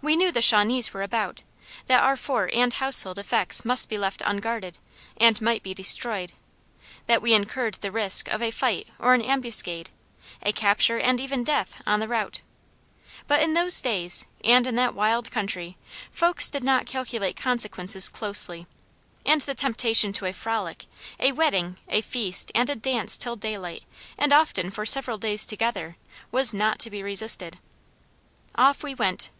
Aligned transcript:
We 0.00 0.14
knew 0.14 0.30
the 0.30 0.40
Shawnees 0.42 0.94
were 0.94 1.02
about; 1.02 1.42
that 1.88 2.00
our 2.00 2.16
fort 2.16 2.52
and 2.54 2.72
household 2.72 3.18
effects 3.18 3.64
must 3.64 3.88
be 3.88 3.98
left 3.98 4.22
unguarded 4.24 4.78
and 5.16 5.40
might 5.40 5.64
be 5.64 5.74
destroyed; 5.74 6.34
that 7.06 7.20
we 7.20 7.34
incurred 7.34 7.74
the 7.80 7.90
risk 7.90 8.28
of 8.28 8.40
a 8.40 8.52
fight 8.52 8.86
or 9.00 9.12
an 9.12 9.22
ambuscade, 9.22 9.90
a 10.40 10.52
capture, 10.52 11.00
and 11.00 11.20
even 11.20 11.42
death, 11.42 11.82
on 11.84 11.98
the 11.98 12.06
route; 12.06 12.42
but 13.26 13.42
in 13.42 13.54
those 13.54 13.80
days, 13.80 14.24
and 14.44 14.68
in 14.68 14.76
that 14.76 14.94
wild 14.94 15.32
country, 15.32 15.76
folks 16.12 16.48
did 16.48 16.62
not 16.62 16.86
calculate 16.86 17.34
consequences 17.34 18.08
closely, 18.08 18.68
and 19.24 19.40
the 19.40 19.54
temptation 19.56 20.12
to 20.12 20.26
a 20.26 20.32
frolic, 20.32 20.86
a 21.18 21.32
wedding, 21.32 21.76
a 21.88 22.02
feast, 22.02 22.52
and 22.54 22.70
a 22.70 22.76
dance 22.76 23.18
till 23.18 23.34
daylight 23.34 23.82
and 24.16 24.32
often 24.32 24.70
for 24.70 24.86
several 24.86 25.18
days 25.18 25.44
together, 25.44 25.96
was 26.30 26.54
not 26.54 26.78
to 26.78 26.88
be 26.88 27.02
resisted. 27.02 27.58
Off 28.54 28.84
we 28.84 28.94
went. 28.94 29.30